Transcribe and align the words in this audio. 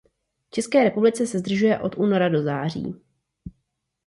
V 0.47 0.49
České 0.49 0.83
republice 0.83 1.27
se 1.27 1.39
zdržuje 1.39 1.79
od 1.79 1.97
února 1.97 2.29
do 2.29 2.41
září. 2.43 2.95